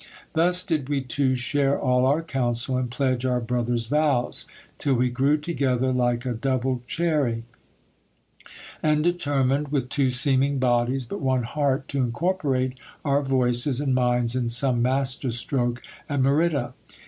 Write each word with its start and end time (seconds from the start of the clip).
Thus 0.33 0.63
did 0.63 0.89
we 0.89 1.01
t 1.01 1.27
,vo 1.27 1.33
share 1.35 1.79
all 1.79 2.07
our 2.07 2.23
counsel, 2.23 2.75
and 2.75 2.89
pledge 2.89 3.23
our 3.23 3.39
brother 3.39 3.75
s 3.75 3.85
vows, 3.85 4.47
till 4.79 4.95
we 4.95 5.11
grew 5.11 5.37
together 5.37 5.89
l:ke 5.89 6.25
a 6.25 6.33
double 6.33 6.81
cherry, 6.87 7.43
and 8.81 9.03
determined, 9.03 9.67
with 9.67 9.89
two 9.89 10.09
seeming 10.09 10.57
bodies 10.57 11.05
but 11.05 11.21
one 11.21 11.43
heart, 11.43 11.87
to 11.89 12.01
incorporate 12.01 12.79
our 13.05 13.21
voices 13.21 13.79
and 13.79 13.93
minds 13.93 14.35
in 14.35 14.49
some 14.49 14.81
master 14.81 15.29
stroke 15.29 15.83
at 16.09 16.19
Merida. 16.19 16.73